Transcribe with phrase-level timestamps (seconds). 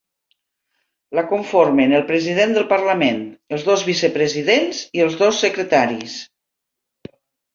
[1.17, 3.21] La conformen el president del Parlament,
[3.57, 6.17] els dos vicepresidents i els dos secretaris.